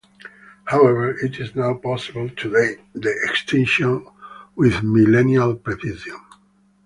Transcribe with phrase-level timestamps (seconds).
[0.63, 4.07] However, it is now possible to date the extinction
[4.55, 6.15] with millennial precision.